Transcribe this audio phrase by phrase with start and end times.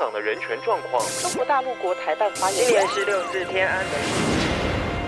[0.00, 1.06] 港的人权状况。
[1.20, 2.72] 中国大陆国台办发言人。
[2.72, 3.92] 今年十六日天安门。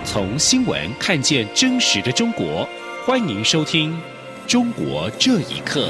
[0.05, 2.69] 从新闻看见真实的中国，
[3.03, 3.91] 欢迎收听
[4.51, 5.87] 《中国这一刻》。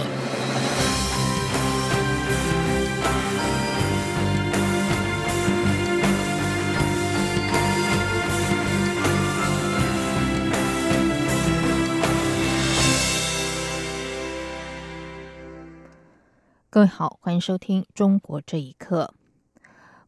[16.74, 19.14] 各位好，欢迎收听《中国这一刻》。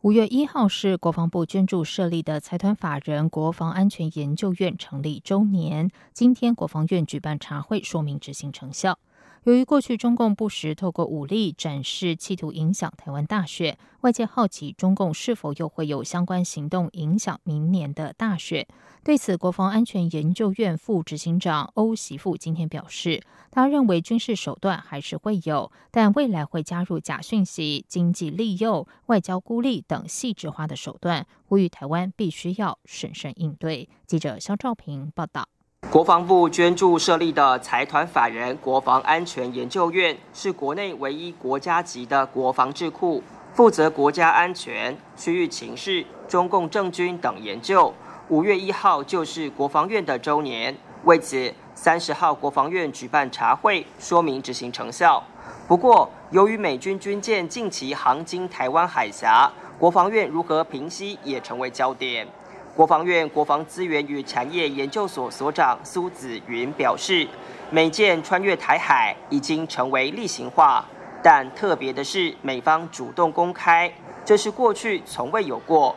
[0.02, 8.98] 五月一号是国防部捐助设立的财团法人国防安全研究院成立周年，今天国防院举办茶会，说明执行成效。
[9.45, 18.66] 由于过去中共不时透过武力展示，企图影响台湾大选，外界好奇中共是否又会有相关行动影响明年的大选。
[19.04, 23.21] 对此，国防安全研究院副执行长欧习富今天表示，
[23.52, 33.88] 他认为军事手段还是会有，但未来会加入假讯息、经济利诱、外交孤立等细致化的手段，呼吁台湾必须要审慎应对。
[34.07, 35.48] 记者肖兆平报道。
[35.91, 47.94] 国防部捐助设立的财团法人国防安全研究院，是国内唯一国家级的国防智库，负责国家安全、区域情势、中共政军等研究。
[48.28, 50.76] 五月一号就是国防院的周年，
[51.06, 55.24] 为此三十号国防院举办茶会，说明执行成效。
[55.68, 62.28] 不过，由于美军军舰近期航经台湾海峡，国防院如何平息也成为焦点。
[62.76, 67.25] 国防院国防资源与产业研究所所长苏子云表示，
[67.72, 70.85] 美舰穿越台海已经成为例行化，
[71.23, 73.90] 但特别的是美方主动公开，
[74.25, 75.95] 这是过去从未有过。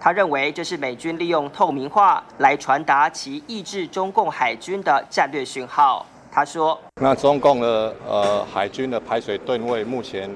[0.00, 6.04] 他认为这是美军利用透明化来传达其抑制中共海军的战略讯号。
[6.32, 10.28] 他说：“那中共的呃海军的排水吨位目前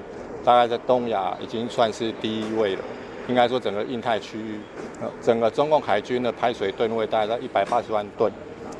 [0.43, 2.83] 大概在东亚已经算是第一位了。”
[3.31, 4.59] 应该说，整个印太区域，
[5.21, 8.29] 整个中共海军的排水吨位大概在一百八十万吨，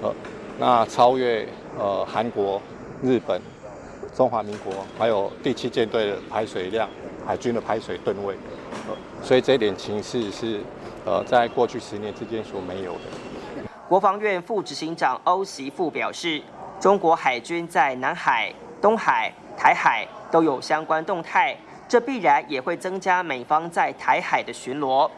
[0.03, 0.13] 呃，
[0.59, 1.47] 那超越
[1.79, 2.61] 呃韩国、
[3.01, 3.41] 日本、
[4.13, 6.89] 中华民国，还有第七舰队的排水量，
[7.25, 8.35] 海军的排水吨位，
[8.89, 10.59] 呃，所以这一点情势是
[11.05, 13.63] 呃在过去十年之间所没有的。
[13.87, 16.41] 国防院副执行长欧习富表示，
[16.77, 21.55] 中国海军在南海、东海、台海都有相关动态。
[21.91, 25.09] 这必然也会增加美方在台海的巡逻，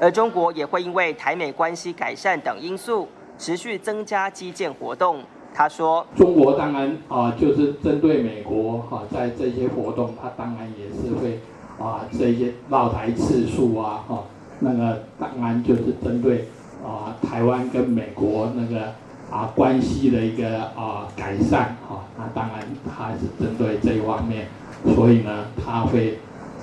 [0.00, 3.06] 而中国也会因为台美关系改善等因素，
[3.36, 5.22] 持续增加基建活动。
[5.52, 11.38] 他说：“中国当然啊，就是针对美国哈，在这些活动，他当然也是会
[11.78, 14.24] 啊，这些绕台次数啊哈，
[14.60, 16.48] 那个当然就是针对
[16.82, 18.86] 啊台湾跟美国那个
[19.30, 22.66] 啊关系的一个啊改善哈，那当然
[22.96, 24.46] 他是针对这一方面。”
[24.94, 26.18] 所以呢，它会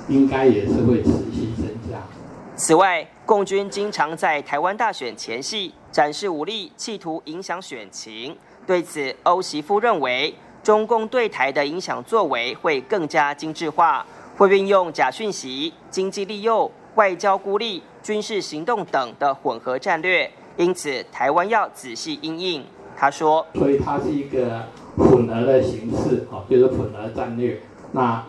[0.07, 1.97] 应该也是会持续增加。
[2.56, 8.35] 此外，共军经常在台湾大选前夕展示武力，企图影响选情。
[8.68, 20.29] 对此，欧媳夫认为，中共对台的影响作为会更加精致化，会运用假讯息、经济利诱、外交孤立、军事行动等的混合战略。
[20.58, 22.66] 因此，台湾要仔细应应。
[22.97, 27.58] 他说：“所以它是一个混合的形式，哈，就是混合战略。”
[27.92, 28.24] 那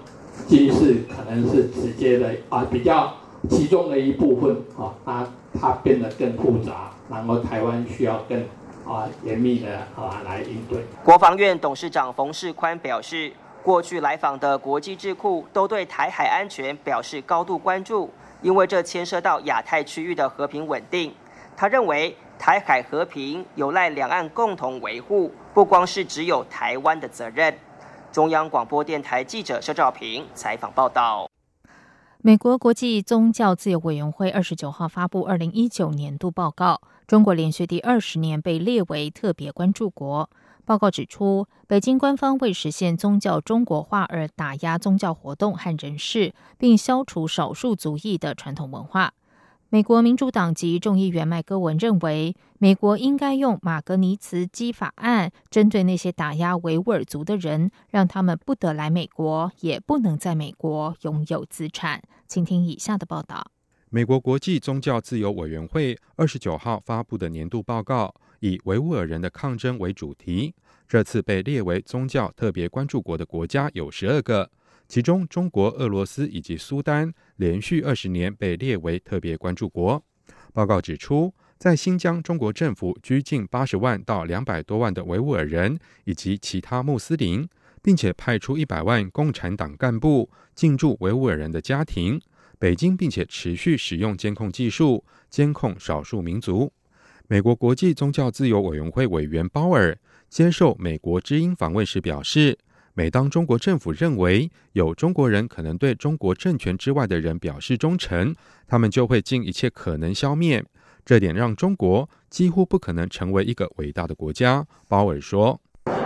[0.48, 3.14] 军事可能是直接的啊，比较
[3.48, 5.26] 其中的一部分啊，它
[5.60, 8.40] 它变得更复杂，然后台湾需要更
[8.86, 10.84] 啊严密的啊来应对。
[11.04, 13.32] 国防院董事长冯世宽表示，
[13.62, 18.10] 过去来访的国际智库都对台海安全表示高度关注，
[18.40, 21.12] 因为这牵涉到亚太区域的和平稳定。
[21.56, 27.54] 他认为，台海和平有赖两岸共同维护，不光是只有台湾的责任。
[28.12, 31.30] 中央广播电台记者肖兆平采访报道：
[32.18, 40.28] 美国国际宗教自由委员会二十九号发布二零一九年度报告，中国连续第二十年被列为特别关注国。
[40.64, 49.12] 报告指出，北京官方为实现宗教中国化而打压宗教活动和人士，并消除少数族裔的传统文化。
[49.72, 62.02] 美国民主党籍众议员麦戈文认为，美国应该用马格尼茨基法案针对那些打压维吾尔族的人，让他们不得来美国，也不能在美国拥有资产。
[62.26, 63.52] 请听以下的报道：
[63.90, 70.52] 美国国际宗教自由委员会二十九号发布的年度报告，以维吾尔人的抗争为主题。
[70.88, 74.50] 这次被列为宗教特别关注国的国家有十二个。
[74.90, 80.04] 其中，中国、俄罗斯以及苏丹连续二十年被列为特别关注国。
[80.52, 87.48] 报告指出，在新疆，中国政府拘禁八十万到两百多万的维吾尔人以及其他穆斯林，
[87.80, 92.20] 并且派出一百万共产党干部进驻维吾尔人的家庭，
[92.58, 96.72] 北京并且持续使用监控技术监控少数民族。
[97.28, 99.96] 美国国际宗教自由委员会委员鲍尔
[100.28, 102.58] 接受美国之音访问时表示。
[102.94, 108.34] 每当中国政府认为有中国人可能对中国政权之外的人表示忠诚，
[108.66, 110.64] 他们就会尽一切可能消灭。
[111.04, 114.66] 这点让中国几乎不可能成为一个伟大的国家。
[114.88, 115.60] 鲍尔说。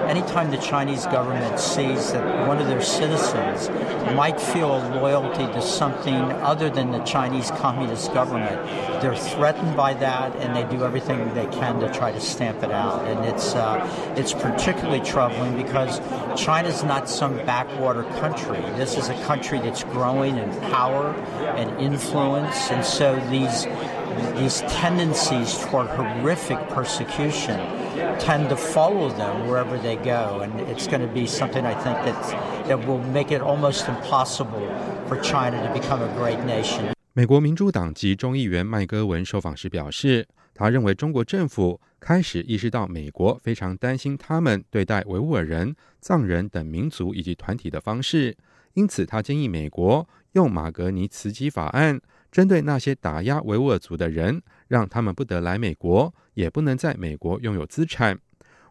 [0.07, 3.69] Anytime the Chinese government sees that one of their citizens
[4.15, 8.57] might feel a loyalty to something other than the Chinese Communist government,
[9.01, 12.71] they're threatened by that and they do everything they can to try to stamp it
[12.71, 13.07] out.
[13.07, 16.01] And it's, uh, it's particularly troubling because
[16.41, 18.61] China's not some backwater country.
[18.77, 21.15] This is a country that's growing in power
[21.57, 22.71] and influence.
[22.71, 23.67] And so these,
[24.37, 27.84] these tendencies toward horrific persecution
[28.19, 30.43] tend to follow them wherever they go.
[30.43, 34.67] And it's going to be something I think that, that will make it almost impossible
[35.09, 36.93] for China to become a great nation.
[37.13, 48.37] 美国民主党籍众议员麦戈文受访时表示，他认为中国政府开始意识到美国非常担心他们对待维吾尔人、藏人等民族以及团体的方式，
[48.75, 52.01] 因此他建议美国用马格尼茨基法案。
[52.35, 58.19] 针对那些打压维吾尔族的人，让他们不得来美国，也不能在美国拥有资产。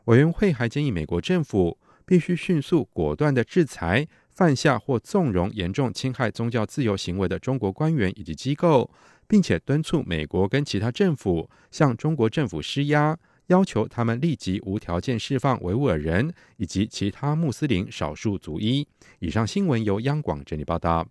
[0.04, 8.92] 委员会还建议美国政府必须迅速果断的制裁犯下或纵容严重侵害宗教自由行为的中国官员以及机构，
[9.30, 13.18] 并且敦促美国跟其他政府向中国政府施压，
[13.48, 18.86] 要求他们立即无条件释放维吾尔人以及其他穆斯林少数族裔。
[19.20, 21.08] 以上新闻由央广整理报道。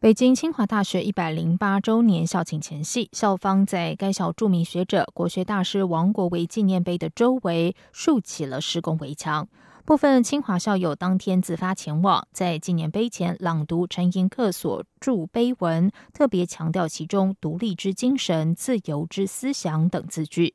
[0.00, 9.48] 北京清华大学一百零八周年校庆前夕，校方在该校著名学者、国学大师王国维纪念碑的周围竖起了施工围墙。
[9.84, 20.54] 部分清华校友当天自发前往，在纪念碑前朗读陈寅恪所著碑文，特别强调其中“独立之精神、自由之思想”等字句。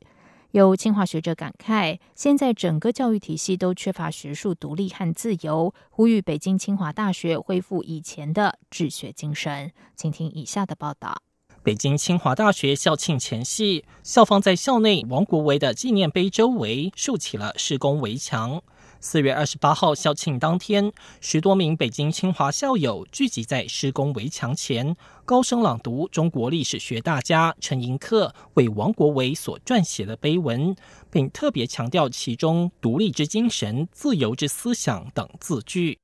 [0.54, 9.72] 有清华学者感慨，现在整个教育体系都缺乏学术独立和自由，呼吁北京清华大学恢复以前的治学精神。
[9.96, 11.18] 请听以下的报道：
[11.64, 18.62] 北京清华大学校庆前夕，校方在校内王国维的纪念碑周围竖起了施工围墙。
[19.04, 20.90] 四月二十八号校庆当天，
[21.20, 24.96] 十多名北京清华校友聚集在施工围墙前，
[25.26, 30.74] 高声朗读中国历史学大家陈寅恪为王国维所撰写的碑文，
[31.12, 36.00] 并特别强调其中“独立之精神、自由之思想”等字句。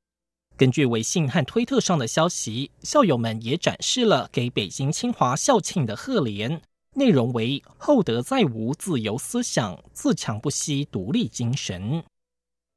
[0.57, 6.62] 根据微信和推特上的消息，校友们也展示了给北京清华校庆的贺联，
[6.96, 12.04] 内容为“厚德载物、自由思想，自强不息、独立精神”。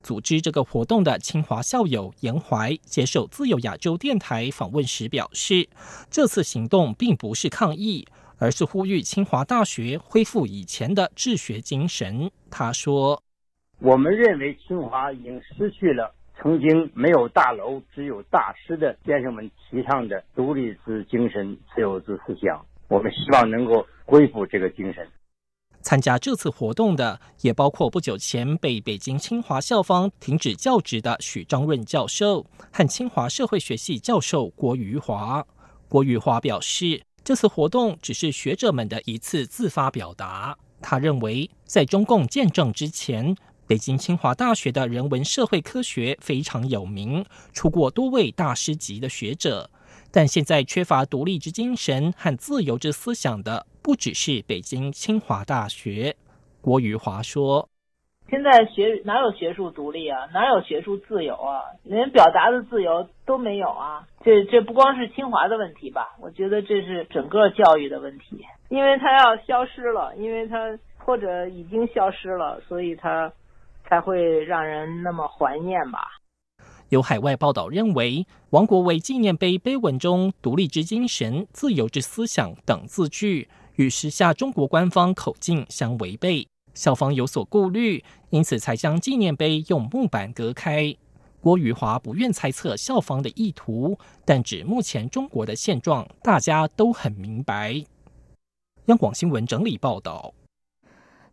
[0.02, 5.68] 组织这个活动的清华校友严怀接受自由亚洲电台访问时表示，
[6.10, 8.06] 这次行动并不是抗议，
[8.38, 12.30] 而是呼吁清华大学恢复以前的治学精神。
[12.50, 13.22] 他说
[13.80, 25.06] ：“我们认为清华已经失去了曾经没有大楼只有大师的先生们提倡的独立之精神、自由之思想，我们希望能够恢复这个精神。”
[25.82, 35.44] 参加这次活动的也包括不久前被北京清华校方停止教职的许章润教授和清华社会学系教授郭余华。
[35.88, 40.56] 郭余华表示，这次活动只是学者们的一次自发表达。
[40.80, 49.68] 他认为，在中共建政之前，北京清华大学的人文社会科学非常有名，出过多位大师级的学者。
[50.12, 56.14] 但现在缺乏独立之精神和自由之思想的，不只是北京清华大学。
[56.60, 57.66] 郭余华说
[58.28, 60.28] ：“现在学哪有学术独立啊？
[60.34, 61.64] 哪有学术自由啊？
[61.82, 64.06] 连表达的自由都没有啊！
[64.22, 66.14] 这这不光是清华的问题吧？
[66.20, 73.32] 我觉得这是整个教育的问题，因为它要消失了，因为它或者已经消失了，所以它
[73.88, 76.00] 才会让人那么怀念吧。”
[76.92, 90.94] 有海外报道认为，王国维纪念碑碑文中“独立之精神、自由之思想”等字句与时下中国官方口径相违背，校方有所顾虑，因此才将纪念碑用木板隔开。
[91.40, 97.82] 郭宇华不愿猜测校方的意图，但指目前中国的现状，大家都很明白。
[98.88, 100.34] 央广新闻整理报道。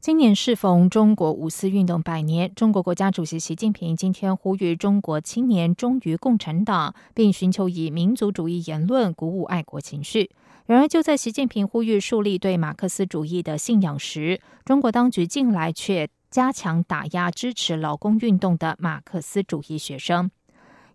[0.02, 10.32] 今年适逢中国五四运动百年，中国国家主席习近平今天呼吁中国青年忠于共产党，并寻求以民族主义言论鼓舞爱国情绪。
[10.68, 20.32] 然而，就在习近平呼吁树立对马克思主义的信仰时，中国当局近来却加强打压支持劳工运动的马克思主义学生。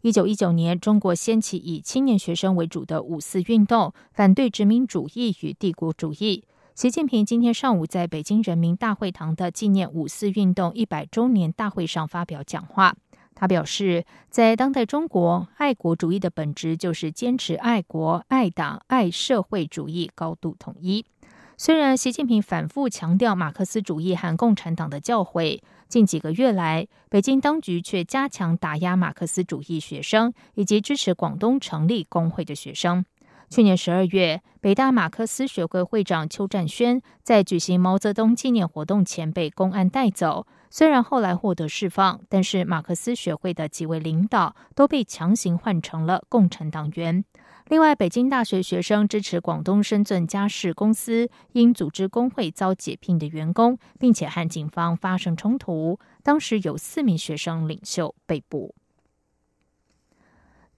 [0.01, 6.45] 一九一九年，中国掀起以青年学生为主的五四运动，反对殖民主义与帝国主义。
[6.75, 12.97] 习近平今天上午在北京人民大会堂的纪念五四运动一百周年大会上发表讲话。
[13.33, 21.07] 他表示，在当代中国，爱国主义的本质就是坚持爱国、爱党、爱社会主义高度统一。
[21.57, 33.05] 虽然习近平反复强调马克思主义和共产党的教诲，近几个月来，北京当局却加强打压马克思主义学生以及支持广东成立工会的学生。
[33.55, 40.45] 去年十二月，北大马克思学会会长邱占轩在举行毛泽东纪念活动前被公安带走。
[40.71, 47.25] 虽然后来获得释放，但是马克思学会的几位领导都被强行换成了共产党员。
[47.69, 56.01] 另外，北京大学学生支持广东深圳家事公司因组织工会遭解聘的员工，并且和警方发生冲突。
[56.25, 58.75] 当时有四名学生领袖被捕。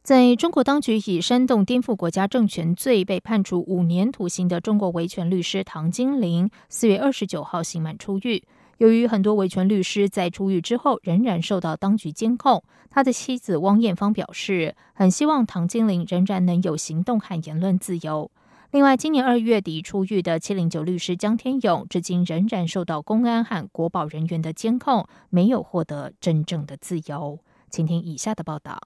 [0.06, 8.40] 在中国当局以煽动颠覆国家政权罪被判处五年徒刑的中国维权律师唐金玲，四月二十九号刑满出狱。
[8.78, 18.30] 由于很多维权律师在出狱之后仍然受到当局监控，他的妻子汪艳芳表示，很希望唐金玲仍然能有行动和言论自由。
[18.70, 27.40] 另外，今年二月底出狱的七零九律师江天勇，至今仍然受到公安和国保人员的监控，没有获得真正的自由。
[27.68, 28.78] 请听以下的报道。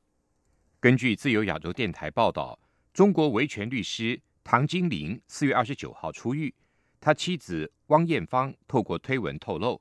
[0.80, 2.58] 根据自由亚洲电台报道，
[2.94, 6.54] 中国维权律师唐金玲四月二十九号出狱。
[6.98, 9.78] 他妻子汪艳芳透过推文透露，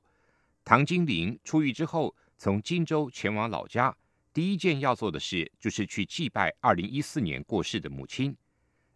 [0.62, 3.96] 唐金玲出狱之后，从荆州前往老家，
[4.34, 8.36] 第一件要做的事就是去祭拜二零一四年过世的母亲。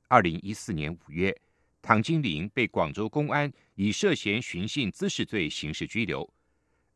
[0.08, 1.34] 二零一四年五月，
[1.80, 6.30] 唐金玲被广州公安以涉嫌寻衅滋事罪刑事拘留。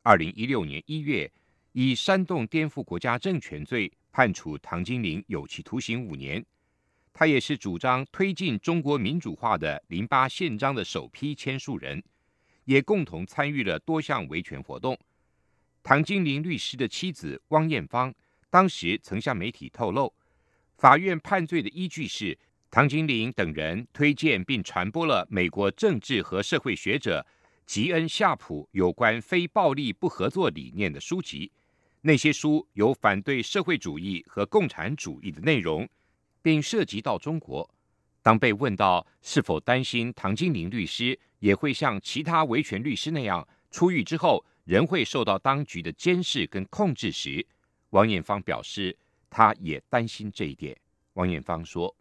[0.03, 1.33] 二零一六年一月，
[1.73, 3.91] 以煽动颠覆国家政权罪。
[4.13, 6.45] 判处唐金玲有期徒刑五年。
[7.13, 12.01] 他也是主张推进中国民主化的《零八宪章》的首批签署人，
[12.65, 14.97] 也共同参与了多项维权活动。
[15.83, 18.15] 唐金玲律师的妻子汪艳芳
[18.51, 20.15] 当时曾向媒体透露，
[20.77, 22.39] 法院判罪的依据是
[22.71, 27.27] 唐金玲等人推荐并传播了美国政治和社会学者
[27.67, 31.51] 吉恩·夏普有关非暴力不合作理念的书籍。
[32.01, 35.89] 那些书有反对社会主义和共产主义的内容，
[36.41, 37.69] 并涉及到中国。
[38.23, 47.47] 当被问到是否担心唐金玲律师也会像其他维权律师那样出狱之后仍会受到当局的监视跟控制时，
[47.91, 48.97] 王艳芳表示，
[49.31, 50.79] 他也担心这一点。
[51.15, 51.95] 王艳芳说。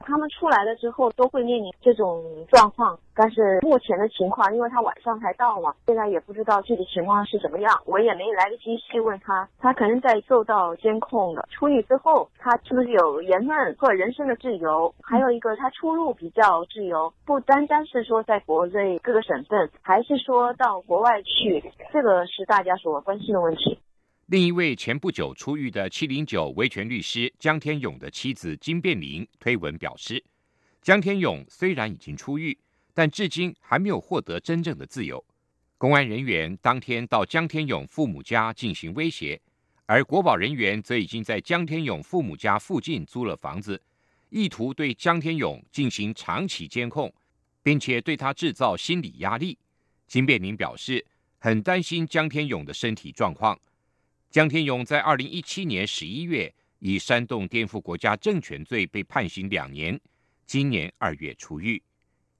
[0.00, 9.48] 他们出来了之后都会面临这种状况，但是目前的情况，因为他晚上才到嘛，现在也不知道具体情况是怎么样，我也没来得及细问他。
[9.58, 14.94] 他可能在受到监控的，出狱之后，他是不是有言论或人身的自由？
[15.02, 23.78] 还有一个，他出入比较自由，不单单是说在国内各个省份，还是说到国外去，这个是大家所关心的问题。
[24.28, 30.20] 另一位前不久出狱的七零九维权律师江天勇的妻子金变玲推文表示，
[30.82, 32.58] 江天勇虽然已经出狱，
[32.92, 35.24] 但至今还没有获得真正的自由。
[35.78, 39.40] 公安人员当天到江天勇父母家进行威胁，
[39.84, 43.80] 而国保人员则已经在江天勇父母家附近租了房子，
[44.30, 47.14] 意图对江天勇进行长期监控，
[47.62, 49.56] 并且对他制造心理压力。
[50.08, 51.06] 金变玲表示，
[51.38, 53.56] 很担心江天勇的身体状况。
[54.36, 59.98] 江天勇在二零一七年十一月以煽动颠覆国家政权罪被判刑两年，
[60.46, 61.82] 今年二月出狱。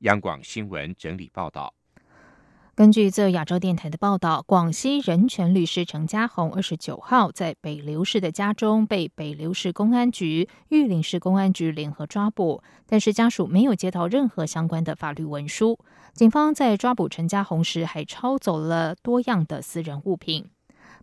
[0.01, 1.73] 央广新闻整理报道。
[2.75, 15.79] 根据自亚洲电台的报道，广西人权律师陈家红二十九号在北流市的家中被北流市公安局、玉林市公安局联合抓捕，但是家属没有接到任何相关的法律文书。
[16.13, 20.51] 警方在抓捕陈家红时，还抄走了多样的私人物品。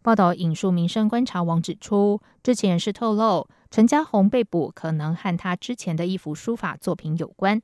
[0.03, 7.61] 报道引述民生观察网指出，知情人士透露，陈家宏被捕可能和他之前的一幅书法作品有关。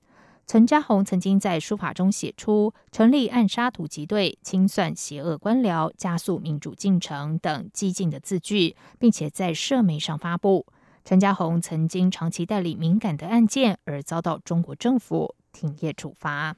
[0.48, 10.65] 陈家宏曾经在书法中写出“成立暗杀突击队，清算邪恶官僚，加速民主进程”等激进的字句，并且在社媒上发布。
[11.03, 16.55] 陈家宏曾经长期代理敏感的案件，而遭到中国政府停业处罚。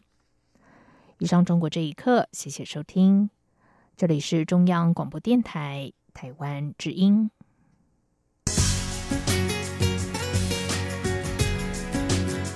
[1.18, 3.32] 以上，中国这一刻，谢谢收听。
[3.96, 7.30] 这里是中央广播电台台湾之音。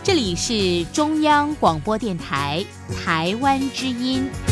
[0.03, 2.63] 这里是中央广播电台
[3.03, 4.44] 台湾之音。